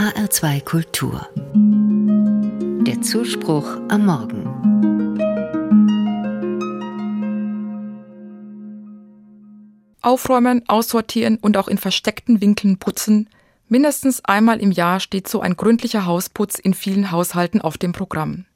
[0.00, 1.28] HR2 Kultur.
[2.86, 4.46] Der Zuspruch am Morgen.
[10.00, 13.28] Aufräumen, aussortieren und auch in versteckten Winkeln putzen.
[13.68, 18.46] Mindestens einmal im Jahr steht so ein gründlicher Hausputz in vielen Haushalten auf dem Programm.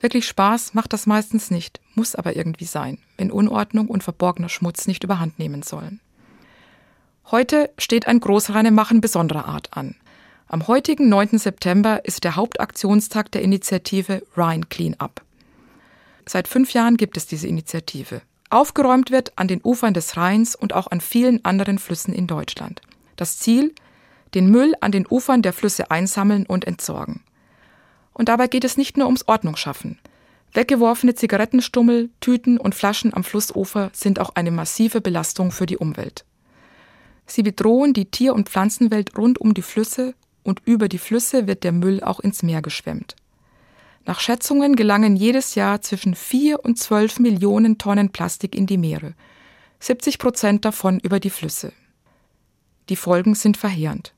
[0.00, 4.88] Wirklich Spaß macht das meistens nicht, muss aber irgendwie sein, wenn Unordnung und verborgener Schmutz
[4.88, 6.00] nicht überhand nehmen sollen.
[7.30, 9.94] Heute steht ein Großreinemachen besonderer Art an.
[10.52, 11.38] Am heutigen 9.
[11.38, 15.22] September ist der Hauptaktionstag der Initiative Rhine Clean Up.
[16.26, 18.20] Seit fünf Jahren gibt es diese Initiative.
[18.50, 22.82] Aufgeräumt wird an den Ufern des Rheins und auch an vielen anderen Flüssen in Deutschland.
[23.16, 23.74] Das Ziel?
[24.34, 27.22] Den Müll an den Ufern der Flüsse einsammeln und entsorgen.
[28.12, 30.00] Und dabei geht es nicht nur ums Ordnungsschaffen.
[30.52, 36.26] Weggeworfene Zigarettenstummel, Tüten und Flaschen am Flussufer sind auch eine massive Belastung für die Umwelt.
[37.24, 41.64] Sie bedrohen die Tier- und Pflanzenwelt rund um die Flüsse und über die Flüsse wird
[41.64, 43.16] der Müll auch ins Meer geschwemmt.
[44.04, 49.14] Nach Schätzungen gelangen jedes Jahr zwischen 4 und 12 Millionen Tonnen Plastik in die Meere,
[49.78, 51.72] 70 Prozent davon über die Flüsse.
[52.88, 54.12] Die Folgen sind verheerend.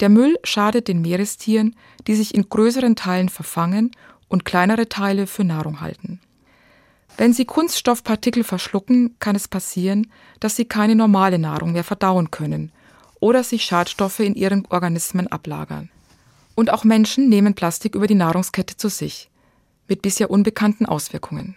[0.00, 1.74] Der Müll schadet den Meerestieren,
[2.06, 3.90] die sich in größeren Teilen verfangen
[4.28, 6.20] und kleinere Teile für Nahrung halten.
[7.16, 12.72] Wenn sie Kunststoffpartikel verschlucken, kann es passieren, dass sie keine normale Nahrung mehr verdauen können
[13.20, 15.90] oder sich Schadstoffe in ihren Organismen ablagern.
[16.54, 19.30] Und auch Menschen nehmen Plastik über die Nahrungskette zu sich,
[19.88, 21.56] mit bisher unbekannten Auswirkungen.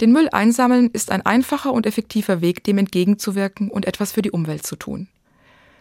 [0.00, 4.32] Den Müll einsammeln ist ein einfacher und effektiver Weg, dem entgegenzuwirken und etwas für die
[4.32, 5.08] Umwelt zu tun.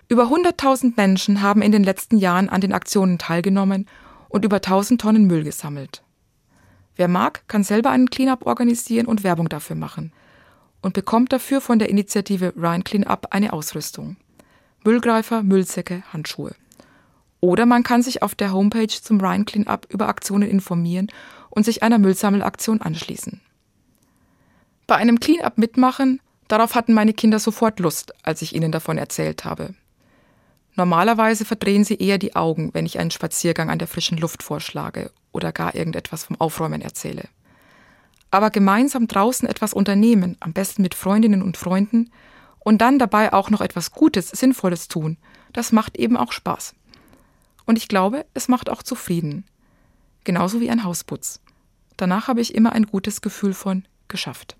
[0.07, 3.87] Über 100.000 Menschen haben in den letzten Jahren an den Aktionen teilgenommen
[4.29, 6.03] und über 1000 Tonnen Müll gesammelt.
[6.95, 10.11] Wer mag, kann selber einen Cleanup organisieren und Werbung dafür machen
[10.81, 14.17] und bekommt dafür von der Initiative Rhine Cleanup eine Ausrüstung.
[14.85, 16.55] Müllgreifer, Müllsäcke, Handschuhe.
[17.39, 21.07] Oder man kann sich auf der Homepage zum Rhine Cleanup über Aktionen informieren
[21.49, 23.41] und sich einer Müllsammelaktion anschließen.
[24.87, 29.45] Bei einem Cleanup mitmachen, darauf hatten meine Kinder sofort Lust, als ich ihnen davon erzählt
[29.45, 29.73] habe.
[30.75, 35.11] Normalerweise verdrehen sie eher die Augen, wenn ich einen Spaziergang an der frischen Luft vorschlage
[35.31, 37.25] oder gar irgendetwas vom Aufräumen erzähle.
[38.31, 42.09] Aber gemeinsam draußen etwas unternehmen, am besten mit Freundinnen und Freunden,
[42.63, 45.17] und dann dabei auch noch etwas Gutes, Sinnvolles tun,
[45.51, 46.75] das macht eben auch Spaß.
[47.65, 49.45] Und ich glaube, es macht auch zufrieden.
[50.23, 51.41] Genauso wie ein Hausputz.
[51.97, 54.57] Danach habe ich immer ein gutes Gefühl von geschafft.